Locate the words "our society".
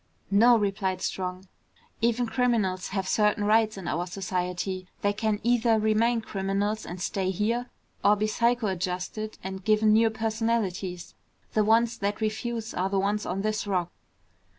3.87-4.87